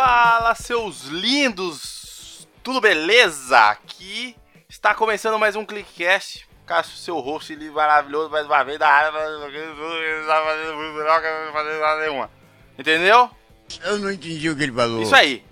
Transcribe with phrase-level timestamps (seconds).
[0.00, 2.46] Fala, seus lindos!
[2.62, 3.58] Tudo beleza?
[3.58, 4.36] Aqui
[4.68, 6.48] está começando mais um Clickcast.
[6.64, 9.10] Cássio, seu host maravilhoso, mais uma vez da área.
[12.78, 13.28] Entendeu?
[13.82, 15.02] Eu não entendi o que ele falou.
[15.02, 15.44] Isso aí.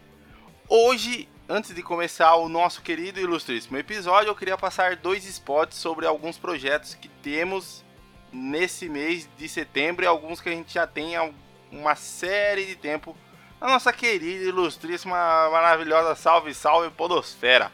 [0.68, 5.76] Hoje, antes de começar o nosso querido e ilustríssimo episódio, eu queria passar dois spots
[5.76, 7.84] sobre alguns projetos que temos
[8.32, 11.28] nesse mês de setembro e alguns que a gente já tem há
[11.72, 13.16] uma série de tempo
[13.60, 15.16] a nossa querida, ilustríssima,
[15.50, 17.72] maravilhosa Salve Salve Podosfera.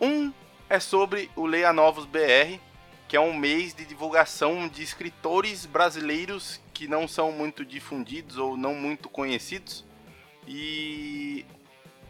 [0.00, 0.32] Um
[0.68, 2.58] é sobre o Leia Novos BR,
[3.06, 8.56] que é um mês de divulgação de escritores brasileiros que não são muito difundidos ou
[8.56, 9.84] não muito conhecidos.
[10.46, 11.46] E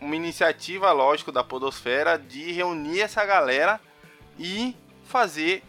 [0.01, 3.81] uma iniciativa, lógico, da Podosfera de reunir essa galera
[4.39, 4.75] e
[5.05, 5.63] fazer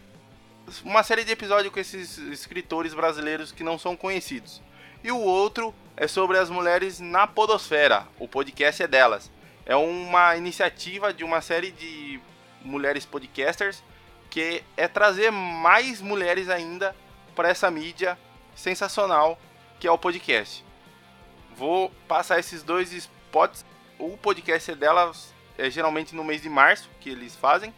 [0.84, 4.62] uma série de episódios com esses escritores brasileiros que não são conhecidos.
[5.02, 8.08] E o outro é sobre as mulheres na Podosfera.
[8.18, 9.30] O podcast é delas.
[9.66, 12.18] É uma iniciativa de uma série de
[12.62, 13.84] mulheres podcasters
[14.30, 16.96] que é trazer mais mulheres ainda
[17.36, 18.18] para essa mídia
[18.56, 19.38] sensacional
[19.78, 20.64] que é o podcast.
[21.54, 23.62] Vou passar esses dois spots.
[23.98, 27.74] O podcast é delas é geralmente no mês de março que eles fazem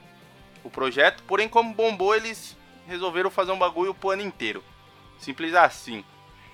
[0.63, 1.25] o projeto.
[1.25, 2.57] Porém, como bombou, eles
[2.87, 4.63] resolveram fazer um bagulho pro ano inteiro.
[5.19, 6.05] Simples assim.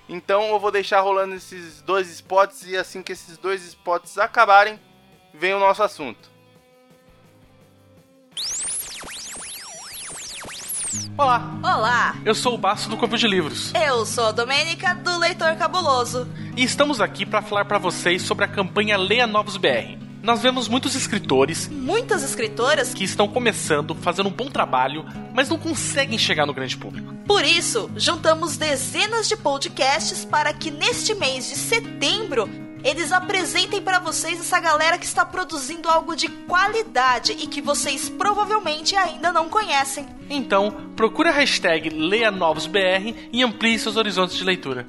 [0.09, 4.79] Então eu vou deixar rolando esses dois spots e assim que esses dois spots acabarem,
[5.31, 6.27] vem o nosso assunto.
[11.15, 11.59] Olá!
[11.61, 12.15] Olá!
[12.25, 13.71] Eu sou o Baço do Corpo de Livros.
[13.75, 16.27] Eu sou a Domênica do Leitor Cabuloso.
[16.57, 20.08] E estamos aqui para falar para vocês sobre a campanha Leia Novos BR.
[20.21, 25.57] Nós vemos muitos escritores, muitas escritoras que estão começando, fazendo um bom trabalho, mas não
[25.57, 27.13] conseguem chegar no grande público.
[27.25, 32.49] Por isso, juntamos dezenas de podcasts para que neste mês de setembro
[32.83, 38.09] eles apresentem para vocês essa galera que está produzindo algo de qualidade e que vocês
[38.09, 40.05] provavelmente ainda não conhecem.
[40.29, 44.87] Então, procure a hashtag LeiaNovosBR e amplie seus horizontes de leitura.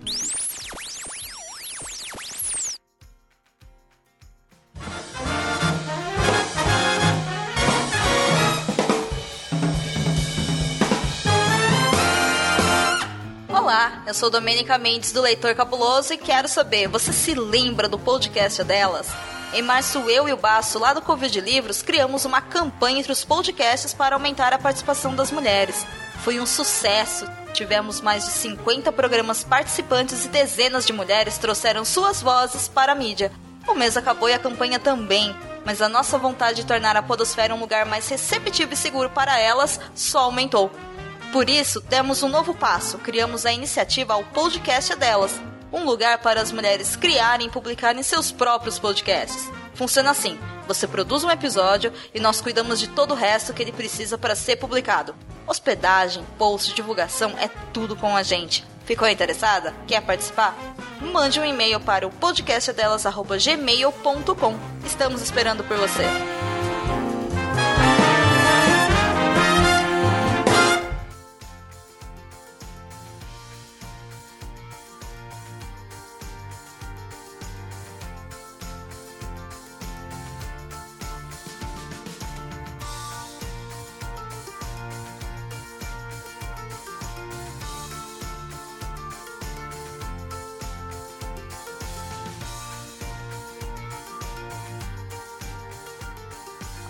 [13.70, 18.00] Olá, eu sou Domênica Mendes do Leitor Cabuloso e quero saber, você se lembra do
[18.00, 19.06] podcast delas?
[19.52, 23.24] Em março, eu e o Baço, lá do Covid Livros, criamos uma campanha entre os
[23.24, 25.86] podcasts para aumentar a participação das mulheres.
[26.24, 27.30] Foi um sucesso.
[27.54, 32.96] Tivemos mais de 50 programas participantes e dezenas de mulheres trouxeram suas vozes para a
[32.96, 33.30] mídia.
[33.68, 35.32] O mês acabou e a campanha também,
[35.64, 39.38] mas a nossa vontade de tornar a Podosfera um lugar mais receptivo e seguro para
[39.38, 40.72] elas só aumentou.
[41.32, 45.40] Por isso, demos um novo passo, criamos a iniciativa ao Podcast Delas,
[45.72, 49.48] um lugar para as mulheres criarem e publicarem seus próprios podcasts.
[49.74, 50.36] Funciona assim:
[50.66, 54.34] você produz um episódio e nós cuidamos de todo o resto que ele precisa para
[54.34, 55.14] ser publicado.
[55.46, 58.66] Hospedagem, post, divulgação é tudo com a gente.
[58.84, 59.72] Ficou interessada?
[59.86, 60.56] Quer participar?
[61.00, 64.58] Mande um e-mail para o podcastdelas@gmail.com.
[64.84, 66.02] Estamos esperando por você.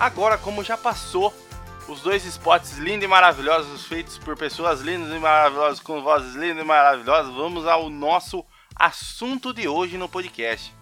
[0.01, 1.31] Agora, como já passou
[1.87, 6.65] os dois spots lindos e maravilhosos feitos por pessoas lindas e maravilhosas com vozes lindas
[6.65, 8.43] e maravilhosas, vamos ao nosso
[8.75, 10.75] assunto de hoje no podcast.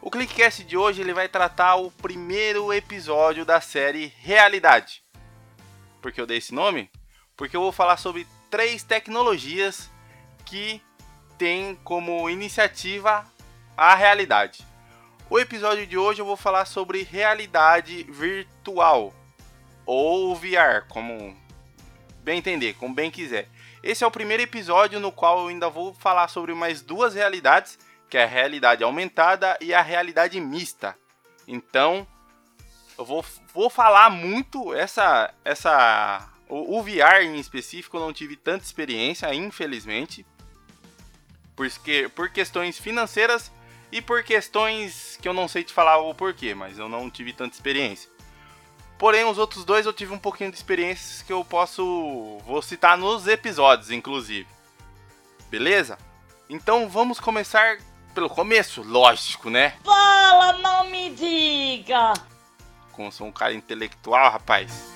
[0.00, 5.02] O Clickcast de hoje ele vai tratar o primeiro episódio da série Realidade.
[6.00, 6.90] Por que eu dei esse nome?
[7.36, 9.90] Porque eu vou falar sobre três tecnologias
[10.46, 10.80] que
[11.36, 13.26] têm como iniciativa
[13.76, 14.67] a realidade.
[15.30, 19.12] O episódio de hoje eu vou falar sobre realidade virtual
[19.84, 21.36] ou VR, como
[22.22, 23.46] bem entender, como bem quiser.
[23.82, 27.78] Esse é o primeiro episódio no qual eu ainda vou falar sobre mais duas realidades,
[28.08, 30.96] que é a realidade aumentada e a realidade mista.
[31.46, 32.06] Então,
[32.96, 33.22] eu vou,
[33.52, 39.34] vou falar muito essa essa o, o VR em específico eu não tive tanta experiência,
[39.34, 40.24] infelizmente,
[41.54, 43.52] porque por questões financeiras
[43.90, 47.32] e por questões que eu não sei te falar o porquê, mas eu não tive
[47.32, 48.10] tanta experiência.
[48.98, 52.38] Porém, os outros dois eu tive um pouquinho de experiências que eu posso.
[52.44, 54.48] vou citar nos episódios, inclusive.
[55.48, 55.96] Beleza?
[56.50, 57.78] Então vamos começar
[58.12, 59.76] pelo começo, lógico, né?
[59.84, 62.12] Fala, não me diga!
[62.92, 64.92] Como sou um cara intelectual, rapaz.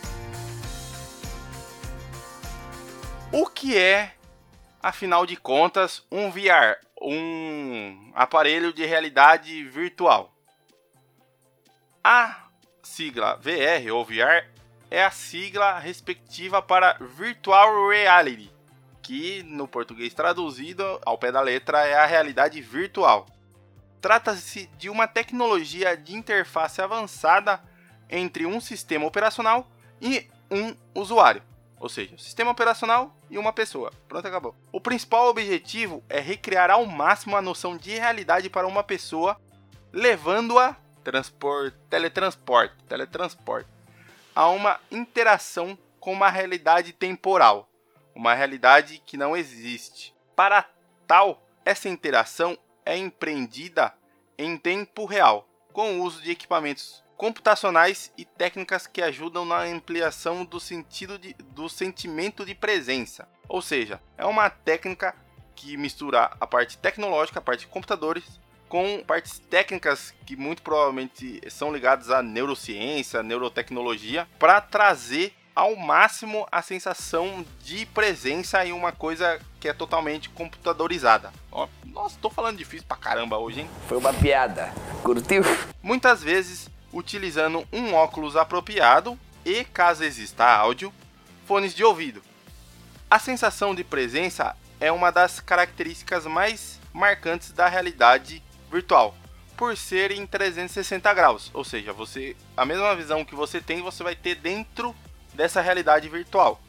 [3.31, 4.15] O que é,
[4.83, 6.77] afinal de contas, um VR?
[7.05, 10.33] Um aparelho de realidade virtual.
[12.05, 12.47] A
[12.81, 14.47] sigla VR ou VR
[14.89, 18.53] é a sigla respectiva para Virtual Reality,
[19.03, 23.27] que no português traduzido ao pé da letra é a realidade virtual.
[24.01, 27.61] Trata-se de uma tecnologia de interface avançada
[28.09, 29.69] entre um sistema operacional
[30.01, 31.43] e um usuário,
[31.83, 33.93] ou seja, sistema operacional e uma pessoa.
[34.09, 34.55] Pronto, acabou.
[34.71, 39.37] O principal objetivo é recriar ao máximo a noção de realidade para uma pessoa,
[39.93, 43.69] levando-a transporte, teletransporte, teletransporte
[44.33, 47.69] a uma interação com uma realidade temporal,
[48.15, 50.15] uma realidade que não existe.
[50.37, 50.65] Para
[51.05, 52.57] tal, essa interação
[52.87, 53.93] é empreendida
[54.39, 60.45] em tempo real, com o uso de equipamentos computacionais e técnicas que ajudam na ampliação
[60.45, 63.29] do sentido de, do sentimento de presença.
[63.49, 65.15] Ou seja, é uma técnica
[65.55, 68.25] que mistura a parte tecnológica, a parte de computadores,
[68.69, 76.45] com partes técnicas que muito provavelmente são ligadas à neurociência, neurotecnologia, para trazer ao máximo
[76.51, 81.33] a sensação de presença em uma coisa que é totalmente computadorizada.
[81.53, 83.71] Ó, nossa, tô falando difícil pra caramba hoje, hein?
[83.87, 84.73] Foi uma piada.
[85.05, 85.45] Curtiu?
[85.81, 90.93] Muitas vezes utilizando um óculos apropriado e, caso exista áudio,
[91.47, 92.23] fones de ouvido.
[93.11, 99.15] A sensação de presença é uma das características mais marcantes da realidade virtual,
[99.57, 104.03] por ser em 360 graus, ou seja, você a mesma visão que você tem, você
[104.03, 104.95] vai ter dentro
[105.35, 106.61] dessa realidade virtual.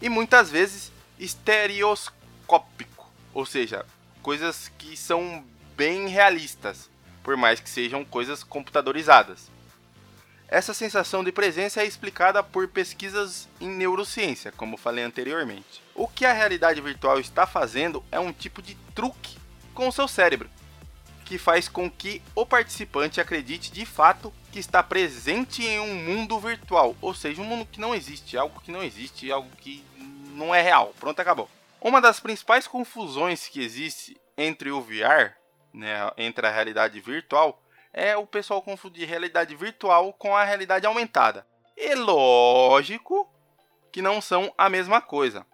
[0.00, 3.84] E muitas vezes estereoscópico, ou seja,
[4.22, 5.44] coisas que são
[5.76, 6.90] bem realistas,
[7.26, 9.50] por mais que sejam coisas computadorizadas.
[10.46, 15.82] Essa sensação de presença é explicada por pesquisas em neurociência, como falei anteriormente.
[15.92, 19.36] O que a realidade virtual está fazendo é um tipo de truque
[19.74, 20.48] com o seu cérebro
[21.24, 26.38] que faz com que o participante acredite de fato que está presente em um mundo
[26.38, 29.84] virtual, ou seja, um mundo que não existe, algo que não existe, algo que
[30.32, 30.94] não é real.
[31.00, 31.50] Pronto, acabou.
[31.80, 35.34] Uma das principais confusões que existe entre o VR,
[35.76, 37.62] né, entre a realidade virtual,
[37.92, 41.46] é o pessoal confundir realidade virtual com a realidade aumentada.
[41.76, 43.30] E lógico
[43.92, 45.46] que não são a mesma coisa,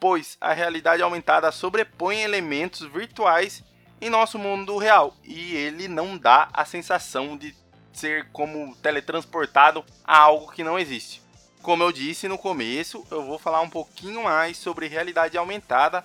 [0.00, 3.62] pois a realidade aumentada sobrepõe elementos virtuais
[4.00, 5.14] em nosso mundo real.
[5.24, 7.54] E ele não dá a sensação de
[7.92, 11.20] ser como teletransportado a algo que não existe.
[11.60, 16.04] Como eu disse no começo, eu vou falar um pouquinho mais sobre realidade aumentada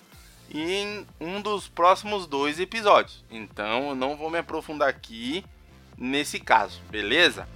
[0.51, 3.23] em um dos próximos dois episódios.
[3.29, 5.43] Então eu não vou me aprofundar aqui
[5.97, 7.47] nesse caso, beleza?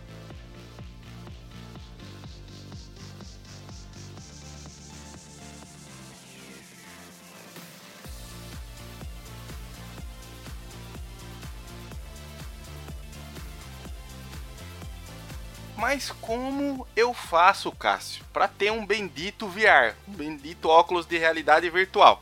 [15.80, 21.69] Mas como eu faço, Cássio, para ter um bendito VR, um bendito óculos de realidade
[21.69, 22.21] virtual?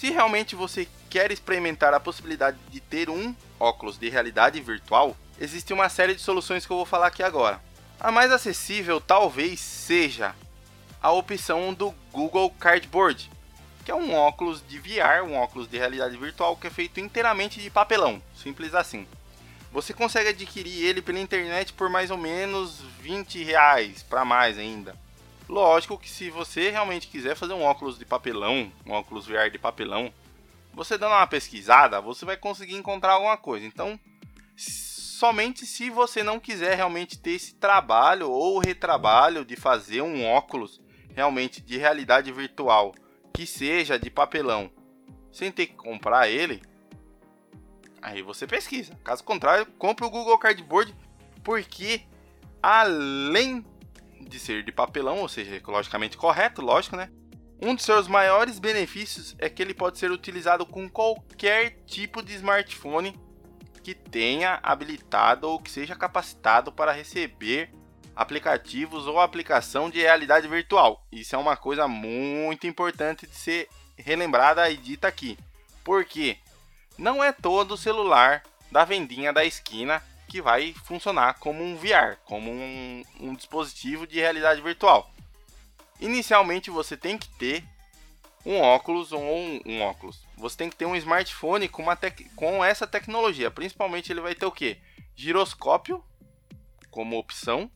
[0.00, 5.74] Se realmente você quer experimentar a possibilidade de ter um óculos de realidade virtual, existe
[5.74, 7.60] uma série de soluções que eu vou falar aqui agora.
[8.00, 10.34] A mais acessível talvez seja
[11.02, 13.30] a opção do Google Cardboard,
[13.84, 17.60] que é um óculos de VR, um óculos de realidade virtual que é feito inteiramente
[17.60, 19.06] de papelão, simples assim.
[19.70, 24.96] Você consegue adquirir ele pela internet por mais ou menos 20 reais para mais ainda.
[25.50, 29.58] Lógico que se você realmente quiser fazer um óculos de papelão, um óculos VR de
[29.58, 30.14] papelão,
[30.72, 33.66] você dando uma pesquisada, você vai conseguir encontrar alguma coisa.
[33.66, 33.98] Então,
[34.56, 40.80] somente se você não quiser realmente ter esse trabalho ou retrabalho de fazer um óculos
[41.16, 42.94] realmente de realidade virtual
[43.34, 44.70] que seja de papelão,
[45.32, 46.62] sem ter que comprar ele,
[48.02, 48.98] Aí você pesquisa.
[49.04, 50.94] Caso contrário, compre o Google Cardboard,
[51.44, 52.02] porque
[52.62, 53.62] além
[54.20, 57.10] de ser de papelão, ou seja, ecologicamente correto, lógico, né?
[57.62, 62.34] Um dos seus maiores benefícios é que ele pode ser utilizado com qualquer tipo de
[62.34, 63.14] smartphone
[63.82, 67.70] que tenha habilitado ou que seja capacitado para receber
[68.16, 71.06] aplicativos ou aplicação de realidade virtual.
[71.12, 75.38] Isso é uma coisa muito importante de ser relembrada e dita aqui.
[75.84, 76.38] Porque
[76.96, 82.52] não é todo celular da vendinha da esquina que vai funcionar como um VR, como
[82.52, 85.12] um, um dispositivo de realidade virtual.
[85.98, 87.64] Inicialmente você tem que ter
[88.46, 90.24] um óculos ou um, um óculos.
[90.36, 91.98] Você tem que ter um smartphone com, uma
[92.36, 93.50] com essa tecnologia.
[93.50, 94.78] Principalmente ele vai ter o que?
[95.16, 96.02] Giroscópio
[96.92, 97.68] como opção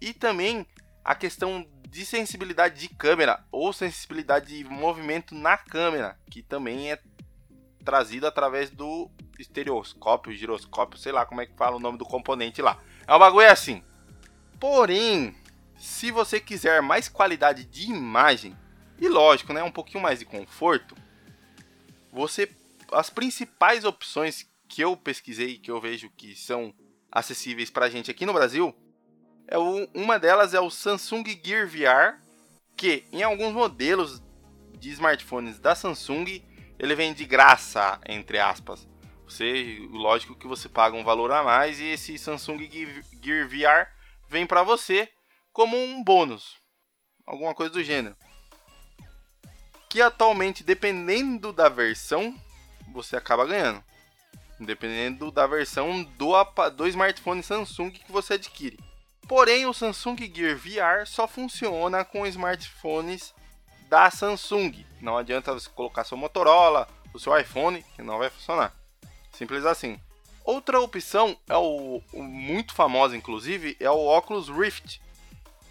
[0.00, 0.66] e também
[1.02, 7.00] a questão de sensibilidade de câmera ou sensibilidade de movimento na câmera, que também é
[7.84, 9.10] trazido através do
[9.40, 12.80] estereoscópio, giroscópio, sei lá como é que fala o nome do componente lá.
[13.06, 13.82] É um bagulho assim.
[14.58, 15.34] Porém,
[15.78, 18.56] se você quiser mais qualidade de imagem
[18.98, 20.94] e lógico, né, um pouquinho mais de conforto,
[22.12, 22.48] você
[22.92, 26.74] as principais opções que eu pesquisei, que eu vejo que são
[27.10, 28.74] acessíveis para a gente aqui no Brasil,
[29.46, 32.20] é o, uma delas é o Samsung Gear VR,
[32.76, 34.22] que em alguns modelos
[34.78, 36.42] de smartphones da Samsung
[36.78, 38.88] ele vem de graça, entre aspas.
[39.30, 42.68] Você, lógico que você paga um valor a mais e esse Samsung
[43.22, 43.88] Gear VR
[44.28, 45.08] vem para você
[45.52, 46.56] como um bônus,
[47.24, 48.16] alguma coisa do gênero.
[49.88, 52.36] Que atualmente, dependendo da versão,
[52.92, 53.84] você acaba ganhando.
[54.58, 56.32] Dependendo da versão do,
[56.76, 58.80] do smartphone Samsung que você adquire.
[59.28, 63.32] Porém, o Samsung Gear VR só funciona com smartphones
[63.88, 64.84] da Samsung.
[65.00, 68.79] Não adianta você colocar seu Motorola, o seu iPhone, que não vai funcionar.
[69.32, 70.00] Simples assim.
[70.44, 75.00] Outra opção é o, o muito famosa, inclusive, é o Oculus Rift,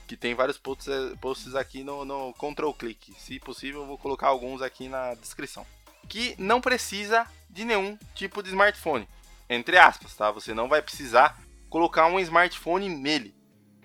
[0.07, 0.87] que tem vários posts,
[1.19, 3.13] posts aqui no, no Control Click.
[3.19, 5.65] Se possível, eu vou colocar alguns aqui na descrição.
[6.07, 9.07] Que não precisa de nenhum tipo de smartphone.
[9.49, 10.31] Entre aspas, tá?
[10.31, 11.39] Você não vai precisar
[11.69, 13.35] colocar um smartphone nele.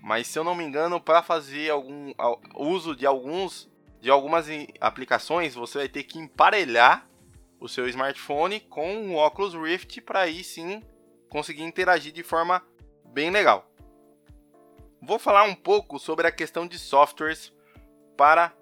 [0.03, 2.13] Mas se eu não me engano, para fazer algum
[2.55, 3.69] uso de alguns
[4.01, 4.47] de algumas
[4.83, 7.09] aplicações, você vai ter que emparelhar
[7.65, 10.83] o seu smartphone com o Oculus Rift para aí sim
[11.31, 12.63] conseguir interagir de forma
[13.07, 13.73] bem legal.
[15.01, 17.55] Vou falar um pouco sobre a questão de softwares
[18.19, 18.53] para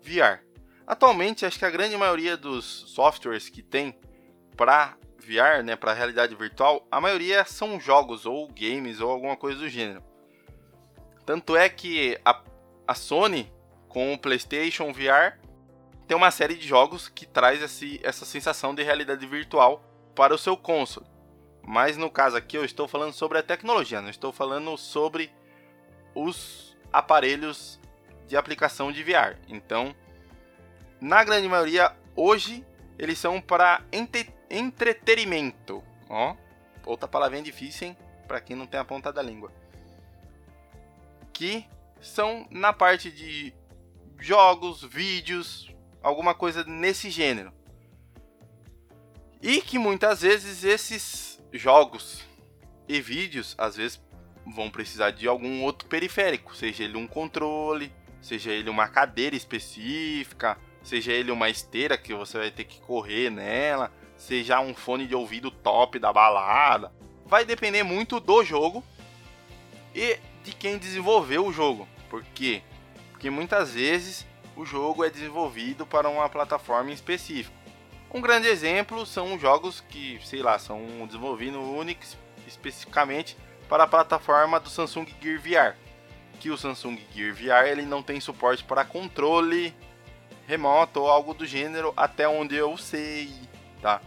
[0.00, 0.44] VR.
[0.86, 3.98] Atualmente, acho que a grande maioria dos softwares que tem
[4.56, 9.58] para VR, né, para realidade virtual, a maioria são jogos ou games ou alguma coisa
[9.58, 10.04] do gênero.
[11.24, 12.44] Tanto é que a,
[12.86, 13.52] a Sony,
[13.88, 15.36] com o PlayStation VR,
[16.06, 19.82] tem uma série de jogos que traz esse, essa sensação de realidade virtual
[20.14, 21.06] para o seu console.
[21.62, 25.32] Mas no caso aqui eu estou falando sobre a tecnologia, não estou falando sobre
[26.14, 27.80] os aparelhos
[28.28, 29.36] de aplicação de VR.
[29.48, 29.94] Então,
[31.00, 32.64] na grande maioria, hoje
[32.98, 35.82] eles são para entre entretenimento.
[36.08, 36.36] Ó,
[36.84, 37.96] outra palavrinha difícil, hein?
[38.28, 39.52] Para quem não tem a ponta da língua
[41.36, 41.66] que
[42.00, 43.52] são na parte de
[44.18, 45.70] jogos, vídeos,
[46.06, 47.52] alguma coisa nesse gênero.
[49.42, 52.22] E que muitas vezes esses jogos
[52.88, 54.00] e vídeos às vezes
[54.46, 60.56] vão precisar de algum outro periférico, seja ele um controle, seja ele uma cadeira específica,
[60.80, 65.14] seja ele uma esteira que você vai ter que correr nela, seja um fone de
[65.14, 66.92] ouvido top da balada.
[67.24, 68.84] Vai depender muito do jogo
[69.92, 71.88] e de quem desenvolveu o jogo.
[72.08, 72.62] Por quê?
[73.10, 74.24] Porque muitas vezes
[74.56, 77.54] o jogo é desenvolvido para uma plataforma específica.
[78.12, 83.36] Um grande exemplo são jogos que, sei lá, são desenvolvidos Unix especificamente
[83.68, 85.76] para a plataforma do Samsung Gear VR.
[86.40, 89.74] Que o Samsung Gear VR ele não tem suporte para controle
[90.46, 93.32] remoto ou algo do gênero, até onde eu sei,
[93.82, 94.00] tá?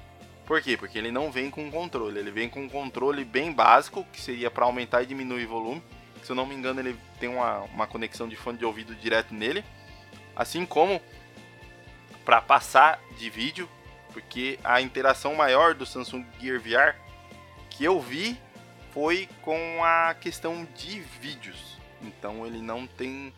[0.45, 0.77] Por quê?
[0.77, 4.49] Porque ele não vem com controle, ele vem com um controle bem básico, que seria
[4.49, 5.83] para aumentar e diminuir o volume,
[6.23, 9.33] se eu não me engano, ele tem uma, uma conexão de fone de ouvido direto
[9.33, 9.63] nele.
[10.39, 11.01] Assim como
[12.23, 13.67] para passar de vídeo,
[14.13, 16.97] porque a interação maior do Samsung Gear VR
[17.69, 18.39] que eu vi
[18.93, 21.77] foi com a questão de vídeos.
[22.01, 23.33] Então ele não tem.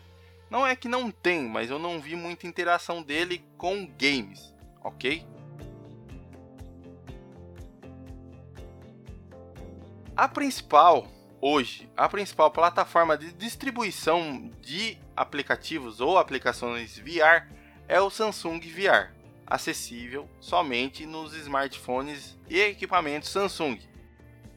[0.48, 4.54] Não é que não tem, mas eu não vi muita interação dele com games,
[4.84, 5.26] ok?
[10.14, 11.08] A principal
[11.40, 17.48] hoje a principal plataforma de distribuição de aplicativos ou aplicações VR
[17.88, 19.12] é o Samsung VR,
[19.46, 23.78] acessível somente nos smartphones e equipamentos Samsung.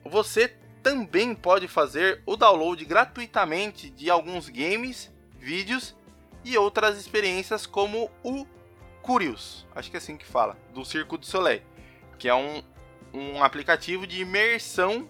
[0.03, 0.47] Você
[0.81, 5.95] também pode fazer o download gratuitamente de alguns games, vídeos
[6.43, 8.45] e outras experiências como o
[9.01, 11.61] Curious, acho que é assim que fala, do Circo do Soleil,
[12.17, 12.63] que é um,
[13.13, 15.09] um aplicativo de imersão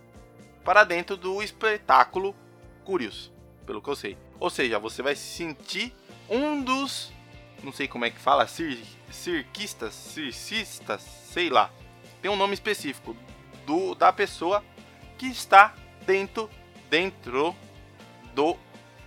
[0.63, 2.35] para dentro do espetáculo
[2.83, 3.31] Curious,
[3.65, 4.24] pelo que eu sei.
[4.39, 5.93] Ou seja, você vai se sentir
[6.29, 7.11] um dos,
[7.63, 11.71] não sei como é que fala, cir, cirquistas, circistas, sei lá.
[12.21, 13.15] Tem um nome específico
[13.65, 14.63] do da pessoa
[15.17, 15.73] que está
[16.05, 16.49] dentro
[16.89, 17.55] dentro
[18.33, 18.57] do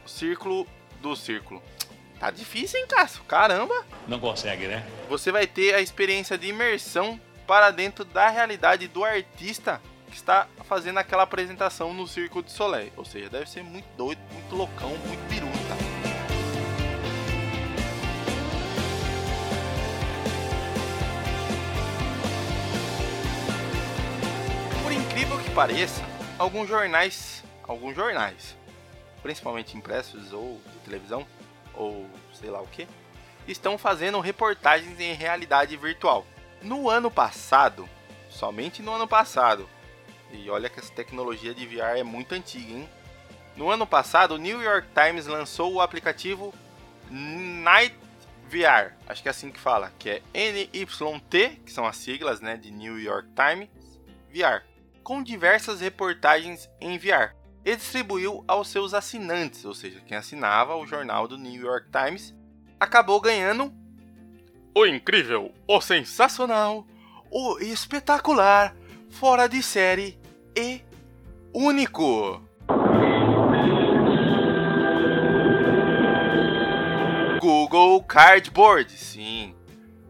[0.06, 0.66] círculo
[1.00, 1.62] do círculo.
[2.18, 3.22] Tá difícil, hein, Cássio?
[3.24, 3.86] Caramba!
[4.08, 4.84] Não consegue, né?
[5.08, 10.48] Você vai ter a experiência de imersão para dentro da realidade do artista que está
[10.64, 12.92] fazendo aquela apresentação no Circo de Soleil.
[12.96, 15.58] Ou seja, deve ser muito doido, muito loucão, muito biruta.
[24.82, 26.02] Por incrível que pareça,
[26.38, 28.56] alguns jornais, alguns jornais,
[29.22, 31.26] principalmente impressos ou de televisão,
[31.74, 32.88] ou sei lá o que,
[33.46, 36.26] estão fazendo reportagens em realidade virtual.
[36.62, 37.88] No ano passado,
[38.28, 39.68] somente no ano passado,
[40.32, 42.88] e olha que essa tecnologia de VR é muito antiga, hein?
[43.56, 46.54] No ano passado, o New York Times lançou o aplicativo
[47.10, 47.96] Night
[48.48, 52.56] VR, acho que é assim que fala, que é NYT, que são as siglas né,
[52.56, 53.68] de New York Times
[54.30, 54.64] VR,
[55.02, 57.34] com diversas reportagens em VR.
[57.64, 62.34] E distribuiu aos seus assinantes, ou seja, quem assinava o jornal do New York Times,
[62.80, 63.72] acabou ganhando
[64.74, 66.86] o incrível, o sensacional,
[67.30, 68.74] o espetacular,
[69.10, 70.17] fora de série
[70.58, 70.82] e
[71.54, 72.42] único.
[77.40, 78.90] Google Cardboard.
[78.92, 79.54] Sim,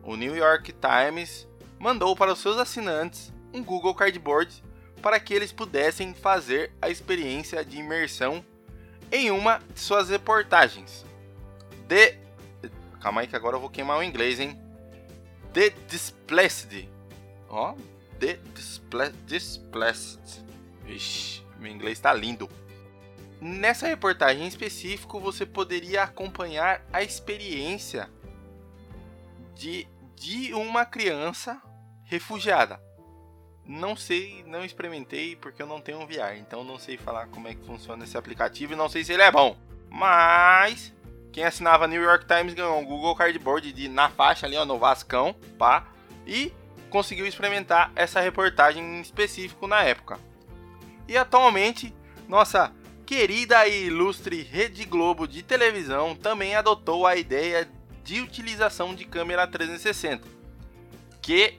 [0.03, 1.47] o New York Times
[1.79, 4.63] mandou para os seus assinantes um Google Cardboard
[5.03, 8.45] para que eles pudessem fazer a experiência de imersão
[9.13, 11.05] em uma de suas reportagens.
[11.87, 12.19] The
[13.01, 14.59] Calma aí que agora eu vou queimar o inglês, hein?
[15.53, 16.89] The Displaced.
[17.49, 17.75] Ó,
[18.19, 20.45] The Displa Displaced.
[20.85, 22.49] Vixe, meu inglês tá lindo.
[23.41, 28.11] Nessa reportagem em específico, você poderia acompanhar a experiência
[29.55, 31.63] de, de uma criança
[32.05, 32.81] refugiada.
[33.65, 37.49] Não sei, não experimentei porque eu não tenho um VR, então não sei falar como
[37.49, 39.57] é que funciona esse aplicativo e não sei se ele é bom.
[39.91, 40.93] Mas
[41.33, 44.79] quem assinava New York Times ganhou um Google Cardboard de, na faixa ali, ó, no
[44.79, 45.87] Vascão, pá,
[46.27, 46.53] e
[46.89, 50.19] conseguiu experimentar essa reportagem em específico na época.
[51.07, 51.95] E atualmente,
[52.27, 52.73] nossa
[53.07, 57.69] querida e ilustre Rede Globo de televisão também adotou a ideia
[58.05, 60.27] de utilização de câmera 360,
[61.23, 61.59] que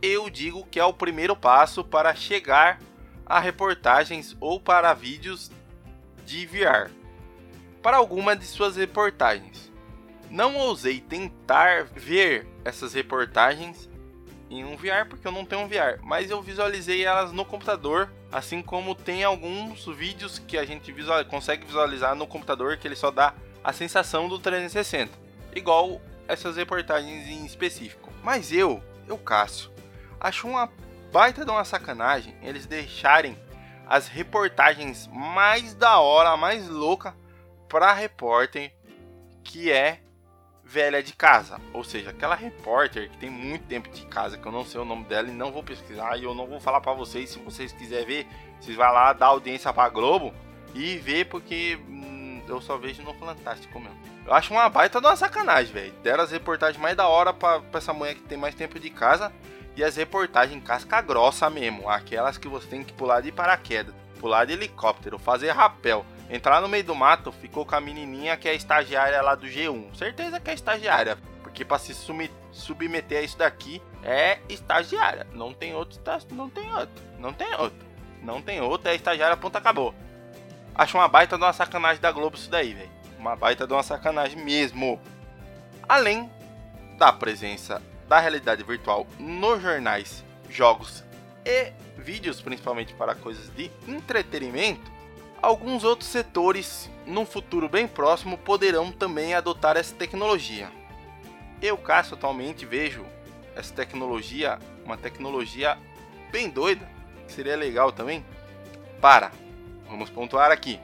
[0.00, 2.80] eu digo que é o primeiro passo para chegar
[3.24, 5.50] a reportagens ou para vídeos
[6.26, 6.90] de VR
[7.84, 9.70] para alguma de suas reportagens.
[10.30, 13.90] Não ousei tentar ver essas reportagens
[14.58, 18.10] em um VR porque eu não tenho um VR, mas eu visualizei elas no computador,
[18.30, 22.96] assim como tem alguns vídeos que a gente visual, consegue visualizar no computador que ele
[22.96, 25.12] só dá a sensação do 360,
[25.54, 28.12] igual essas reportagens em específico.
[28.22, 29.70] Mas eu, eu Cássio,
[30.20, 30.70] acho uma
[31.12, 33.38] baita de uma sacanagem eles deixarem
[33.86, 37.14] as reportagens mais da hora, mais louca
[37.68, 38.72] para repórter
[39.42, 40.00] que é
[40.64, 44.52] velha de casa, ou seja, aquela repórter que tem muito tempo de casa, que eu
[44.52, 46.94] não sei o nome dela e não vou pesquisar e eu não vou falar para
[46.94, 47.30] vocês.
[47.30, 48.26] Se vocês quiserem ver,
[48.60, 50.32] vocês vão lá dar audiência para Globo
[50.74, 53.98] e ver porque hum, eu só vejo no Fantástico mesmo.
[54.26, 55.92] Eu acho uma baita de uma sacanagem, velho.
[56.02, 59.30] Deram as reportagens mais da hora para essa mulher que tem mais tempo de casa
[59.76, 64.44] e as reportagens casca grossa mesmo, aquelas que você tem que pular de paraquedas, pular
[64.44, 68.54] de helicóptero, fazer rapel entrar no meio do mato, ficou com a menininha que é
[68.54, 69.94] estagiária lá do G1.
[69.94, 71.94] Certeza que é estagiária, porque para se
[72.52, 75.26] submeter a isso daqui é estagiária.
[75.32, 77.94] Não tem outro, não tem outro, não tem outro.
[78.22, 79.94] Não tem outro, é estagiária, ponto, acabou.
[80.74, 82.90] Acho uma baita de uma sacanagem da Globo isso daí, velho.
[83.18, 84.98] Uma baita de uma sacanagem mesmo.
[85.86, 86.30] Além
[86.98, 91.04] da presença da realidade virtual nos jornais, jogos
[91.44, 94.90] e vídeos, principalmente para coisas de entretenimento,
[95.44, 100.72] Alguns outros setores, num futuro bem próximo, poderão também adotar essa tecnologia.
[101.60, 103.04] Eu, Cássio, atualmente vejo
[103.54, 105.76] essa tecnologia, uma tecnologia
[106.32, 106.90] bem doida,
[107.26, 108.24] que seria legal também,
[109.02, 109.32] para,
[109.86, 110.80] vamos pontuar aqui,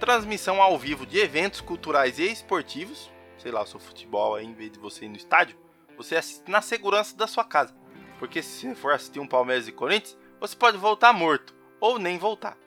[0.00, 4.54] transmissão ao vivo de eventos culturais e esportivos, sei lá, o seu futebol aí, em
[4.54, 5.56] vez de você ir no estádio,
[5.96, 7.72] você assiste na segurança da sua casa.
[8.18, 12.18] Porque se você for assistir um Palmeiras e Corinthians, você pode voltar morto ou nem
[12.18, 12.63] voltar.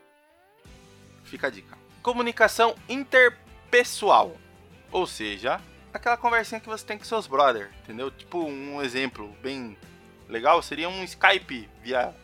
[1.27, 1.77] Fica a dica.
[2.01, 4.35] Comunicação interpessoal.
[4.91, 5.61] Ou seja,
[5.93, 8.09] aquela conversinha que você tem com seus brother, entendeu?
[8.09, 9.77] Tipo, um exemplo bem
[10.29, 12.15] legal seria um Skype via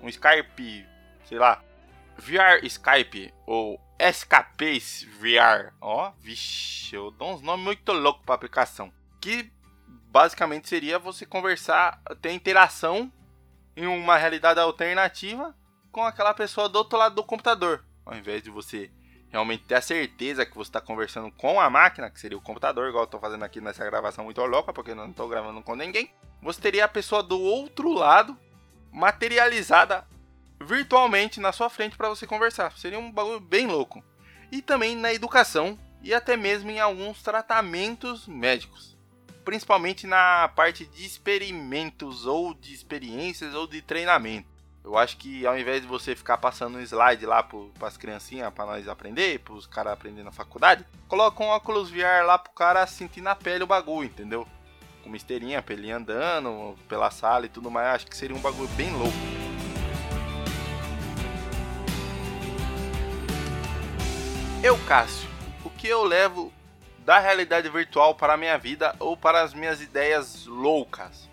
[0.00, 0.86] um Skype,
[1.24, 1.62] sei lá,
[2.16, 4.80] VR Skype ou SKP
[5.20, 5.72] VR.
[5.80, 8.92] Ó, vixe, eu dou uns nomes muito loucos para aplicação.
[9.20, 9.50] Que
[10.10, 13.12] basicamente seria você conversar, ter interação
[13.76, 15.54] em uma realidade alternativa
[15.90, 18.90] com aquela pessoa do outro lado do computador ao invés de você
[19.30, 22.88] realmente ter a certeza que você está conversando com a máquina, que seria o computador,
[22.88, 25.76] igual eu estou fazendo aqui nessa gravação muito louca, porque eu não estou gravando com
[25.76, 26.10] ninguém.
[26.42, 28.36] Você teria a pessoa do outro lado
[28.90, 30.06] materializada
[30.60, 32.72] virtualmente na sua frente para você conversar.
[32.78, 34.02] Seria um bagulho bem louco.
[34.50, 38.96] E também na educação e até mesmo em alguns tratamentos médicos.
[39.44, 44.57] Principalmente na parte de experimentos ou de experiências ou de treinamento.
[44.88, 48.50] Eu acho que ao invés de você ficar passando um slide lá para as criancinhas
[48.54, 52.50] para nós aprender, para os caras aprender na faculdade, coloca um óculos VR lá pro
[52.52, 54.48] cara sentir na pele o bagulho, entendeu?
[55.02, 57.96] Com uma esteirinha, pra ele andando pela sala e tudo mais.
[57.96, 59.12] Acho que seria um bagulho bem louco.
[64.62, 65.28] Eu, Cássio,
[65.66, 66.50] o que eu levo
[67.00, 71.28] da realidade virtual para a minha vida ou para as minhas ideias loucas?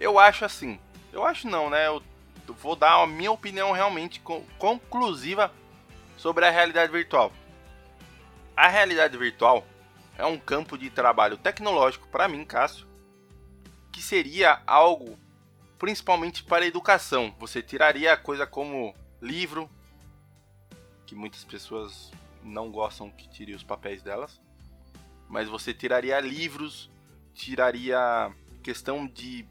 [0.00, 0.80] Eu acho assim.
[1.12, 1.86] Eu acho não, né?
[1.86, 2.02] Eu
[2.54, 4.20] vou dar a minha opinião realmente
[4.58, 5.52] conclusiva
[6.16, 7.32] sobre a realidade virtual.
[8.56, 9.66] A realidade virtual
[10.16, 12.86] é um campo de trabalho tecnológico para mim, Cássio,
[13.92, 15.18] que seria algo
[15.78, 17.34] principalmente para a educação.
[17.38, 19.70] Você tiraria coisa como livro,
[21.06, 22.10] que muitas pessoas
[22.42, 24.40] não gostam que tire os papéis delas.
[25.28, 26.90] Mas você tiraria livros,
[27.34, 28.32] tiraria
[28.62, 29.46] questão de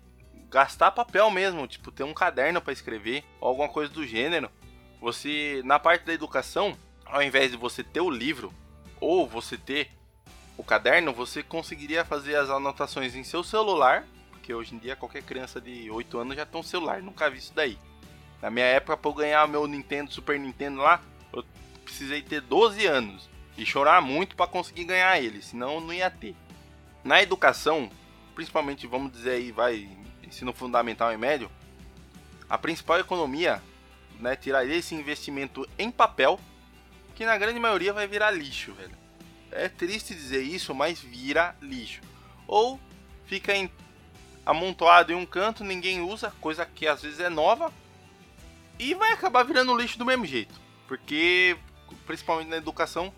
[0.56, 4.50] gastar papel mesmo, tipo ter um caderno para escrever ou alguma coisa do gênero.
[5.02, 8.54] Você na parte da educação, ao invés de você ter o livro
[9.02, 9.92] ou você ter
[10.58, 15.24] o caderno, você conseguiria fazer as anotações em seu celular, porque hoje em dia qualquer
[15.24, 17.78] criança de 8 anos já tem um celular, nunca vi isso daí.
[18.42, 21.02] Na minha época, para eu ganhar meu Nintendo, Super Nintendo lá,
[21.84, 26.34] precisei ter 12 anos e chorar muito para conseguir ganhar ele, senão não ia ter.
[27.04, 27.90] Na educação,
[28.34, 29.86] principalmente vamos dizer aí, vai
[30.36, 31.50] ensino fundamental e médio,
[32.50, 33.62] a principal economia,
[34.20, 36.40] né, tiraria esse investimento em papel,
[37.16, 38.96] que na grande maioria vai virar lixo, velho.
[39.52, 42.02] É triste dizer isso, mas vira lixo.
[42.46, 42.80] Ou
[43.26, 43.72] fica em,
[44.46, 47.72] amontoado em um canto, ninguém usa, coisa que às vezes é nova,
[48.78, 50.54] e vai acabar virando lixo do mesmo jeito.
[50.88, 51.58] Porque
[52.06, 53.14] principalmente na educação,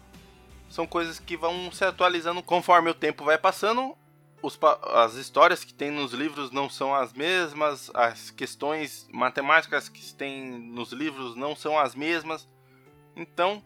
[0.70, 3.98] são coisas que vão se atualizando conforme o tempo vai passando.
[4.42, 4.58] Os,
[4.94, 10.52] as histórias que tem nos livros não são as mesmas, as questões matemáticas que tem
[10.60, 12.48] nos livros não são as mesmas.
[13.16, 13.64] Então,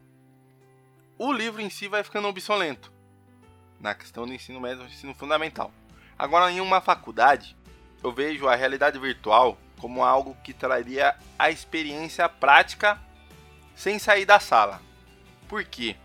[1.17, 2.91] o livro em si vai ficando obsoleto
[3.79, 5.71] na questão do ensino médio e ensino fundamental.
[6.17, 7.57] Agora, em uma faculdade,
[8.03, 12.99] eu vejo a realidade virtual como algo que traria a experiência prática
[13.75, 14.81] sem sair da sala.
[15.49, 15.95] Por quê?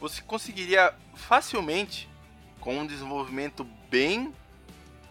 [0.00, 2.08] Você conseguiria facilmente,
[2.62, 4.32] com um desenvolvimento bem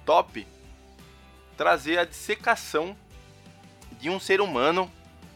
[0.05, 0.47] top,
[1.57, 2.95] trazer a dissecação
[3.99, 4.89] de um ser humano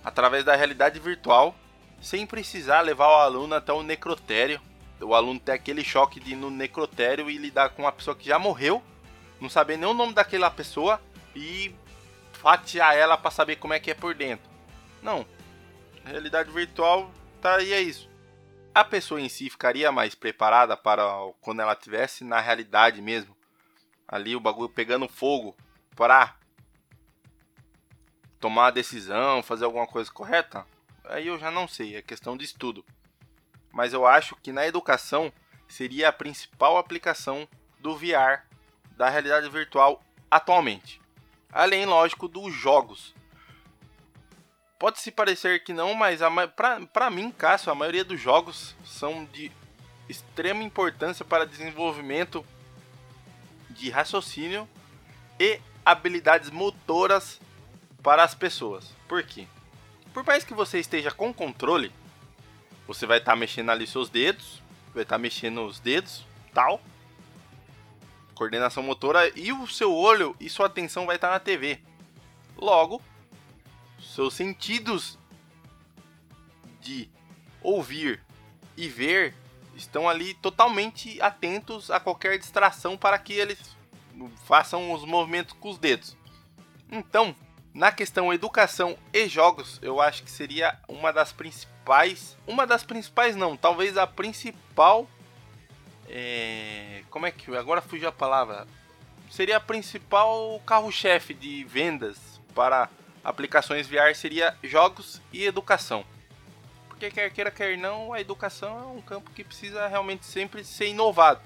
[0.04, 1.54] através da realidade virtual,
[2.02, 4.62] sem precisar levar o aluno até o necrotério.
[5.02, 8.26] O aluno ter aquele choque de ir no necrotério e lidar com uma pessoa que
[8.30, 8.82] já morreu,
[9.42, 11.02] não saber nem o nome daquela pessoa
[11.36, 11.76] e
[12.32, 14.50] fatiar ela para saber como é que é por dentro.
[15.02, 15.26] Não.
[16.06, 18.10] realidade virtual tá, e é isso.
[18.76, 21.02] A pessoa em si ficaria mais preparada para
[21.40, 23.34] quando ela tivesse na realidade mesmo,
[24.06, 25.56] ali o bagulho pegando fogo,
[25.96, 26.36] para
[28.38, 30.68] tomar a decisão, fazer alguma coisa correta?
[31.06, 32.84] Aí eu já não sei, é questão de estudo.
[33.72, 35.32] Mas eu acho que na educação
[35.70, 37.48] seria a principal aplicação
[37.80, 38.44] do VR,
[38.92, 41.02] da realidade virtual atualmente.
[41.50, 43.16] Além, lógico, dos jogos.
[44.86, 46.20] Pode se parecer que não, mas
[46.94, 49.52] para mim, Cássio, a maioria dos jogos são de
[50.08, 52.46] extrema importância para desenvolvimento
[53.72, 54.70] de raciocínio
[55.40, 57.42] e habilidades motoras
[58.04, 58.94] para as pessoas.
[59.08, 59.48] Por quê?
[60.14, 61.92] Por mais que você esteja com controle,
[62.86, 64.62] você vai estar tá mexendo ali seus dedos,
[64.94, 66.80] vai estar tá mexendo os dedos, tal,
[68.36, 71.80] coordenação motora e o seu olho e sua atenção vai estar tá na TV.
[72.56, 73.02] Logo,
[74.16, 75.20] seus sentidos
[76.80, 77.10] de
[77.62, 78.24] ouvir
[78.78, 79.36] e ver
[79.76, 83.60] estão ali totalmente atentos a qualquer distração para que eles
[84.46, 86.16] façam os movimentos com os dedos.
[86.90, 87.36] Então,
[87.74, 93.36] na questão educação e jogos, eu acho que seria uma das principais, uma das principais
[93.36, 95.10] não, talvez a principal,
[96.08, 98.66] é, como é que agora fugiu a palavra?
[99.30, 102.90] Seria a principal carro-chefe de vendas para
[103.26, 106.06] aplicações VR seria jogos e educação.
[106.88, 110.88] Porque quer queira, quer não, a educação é um campo que precisa realmente sempre ser
[110.88, 111.42] inovado.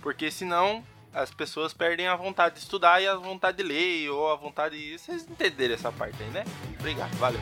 [0.00, 4.32] Porque senão as pessoas perdem a vontade de estudar e a vontade de ler, ou
[4.32, 4.98] a vontade de.
[4.98, 6.44] Vocês entenderem essa parte aí, né?
[6.78, 7.40] Obrigado, valeu.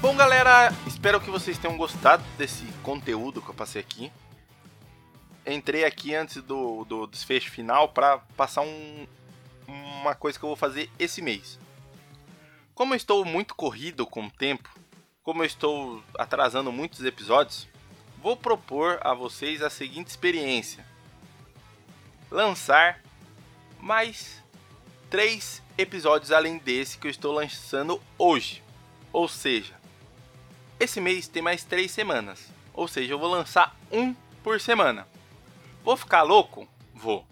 [0.00, 4.12] Bom, galera, espero que vocês tenham gostado desse conteúdo que eu passei aqui.
[5.46, 9.06] Entrei aqui antes do, do desfecho final para passar um,
[9.66, 11.58] uma coisa que eu vou fazer esse mês.
[12.74, 14.68] Como eu estou muito corrido com o tempo,
[15.22, 17.66] como eu estou atrasando muitos episódios,
[18.22, 20.84] vou propor a vocês a seguinte experiência:
[22.30, 23.00] lançar
[23.80, 24.42] mais
[25.08, 28.62] três episódios além desse que eu estou lançando hoje.
[29.12, 29.74] Ou seja,
[30.78, 32.48] esse mês tem mais três semanas.
[32.74, 35.08] Ou seja, eu vou lançar um por semana.
[35.86, 36.68] Vou ficar louco?
[36.92, 37.24] Vou.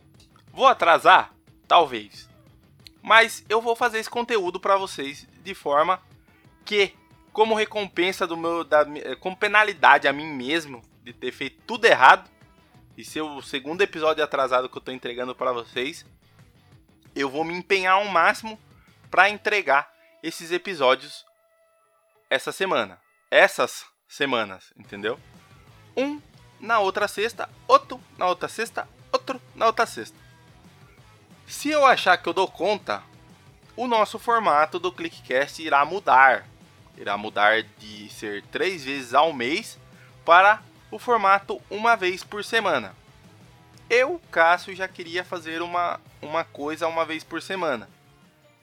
[0.53, 1.35] Vou atrasar?
[1.67, 2.31] Talvez.
[3.03, 6.01] Mas eu vou fazer esse conteúdo para vocês de forma
[6.65, 6.95] que,
[7.33, 8.87] como recompensa do meu, da,
[9.19, 12.31] como penalidade a mim mesmo de ter feito tudo errado
[12.97, 16.07] e ser o segundo episódio atrasado que eu estou entregando para vocês,
[17.13, 18.57] eu vou me empenhar ao máximo
[19.11, 21.27] para entregar esses episódios
[22.31, 23.03] essa semana
[23.35, 25.19] essas semanas, entendeu?
[25.97, 26.21] Um
[26.65, 30.17] na outra sexta, outro na outra sexta, outro na outra sexta.
[31.47, 33.03] Se eu achar que eu dou conta,
[33.77, 36.47] o nosso formato do ClickCast irá mudar.
[36.97, 39.79] Irá mudar de ser três vezes ao mês
[40.25, 42.95] para o formato uma vez por semana.
[43.91, 47.89] Eu, Cássio, já queria fazer uma, uma coisa uma vez por semana,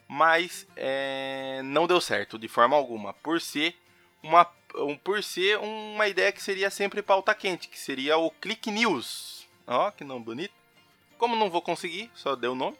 [0.08, 3.76] mas é, não deu certo de forma alguma, por ser
[4.22, 8.70] uma um, por ser uma ideia que seria sempre pauta quente, que seria o Click
[8.70, 9.46] News.
[9.66, 10.54] Ó, que nome bonito.
[11.18, 12.76] Como não vou conseguir, só deu o nome.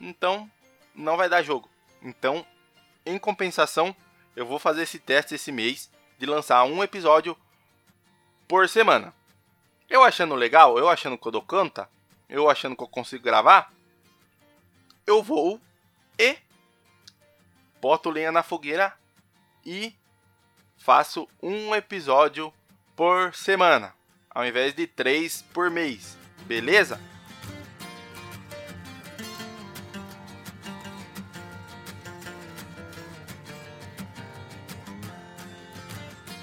[0.00, 0.50] Então,
[0.94, 1.68] não vai dar jogo.
[2.02, 2.46] Então,
[3.04, 3.94] em compensação,
[4.36, 7.36] eu vou fazer esse teste esse mês de lançar um episódio
[8.46, 9.14] por semana.
[9.88, 11.88] Eu achando legal, eu achando que eu dou conta,
[12.28, 13.72] eu achando que eu consigo gravar,
[15.06, 15.60] eu vou
[16.18, 16.36] e
[17.80, 18.94] boto lenha na fogueira
[19.64, 19.94] e
[20.78, 22.52] faço um episódio
[22.96, 23.94] por semana,
[24.30, 26.98] ao invés de três por mês, beleza?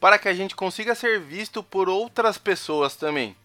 [0.00, 3.36] para que a gente consiga ser visto por outras pessoas também.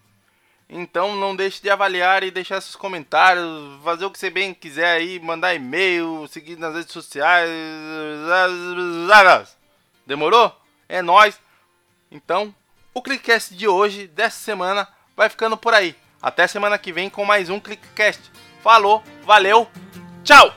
[0.67, 3.45] Então não deixe de avaliar e deixar seus comentários,
[3.83, 7.47] fazer o que você bem quiser aí, mandar e-mail, seguir nas redes sociais.
[10.07, 10.59] Demorou?
[10.89, 11.39] É nós.
[12.09, 12.53] Então,
[12.93, 15.95] o Clickcast de hoje, dessa semana, vai ficando por aí.
[16.21, 18.31] Até semana que vem com mais um Clickcast.
[18.61, 19.67] Falou, valeu,
[20.23, 20.53] tchau!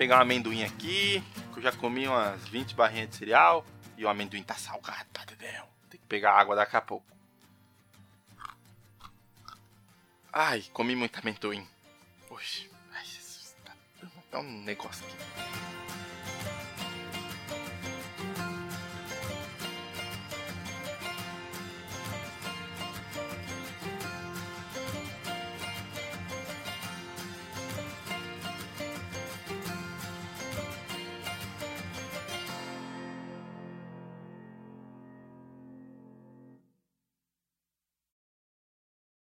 [0.00, 1.22] pegar um amendoim aqui,
[1.52, 3.62] que eu já comi umas 20 barrinhas de cereal
[3.98, 5.66] e o amendoim tá salgado, tá entendendo?
[5.90, 7.19] Tem que pegar água daqui a pouco.
[10.32, 11.66] Ai, comi muito amendoim.
[12.30, 13.72] Oxe, ai, Jesus, tá,
[14.30, 15.49] tá um negócio aqui.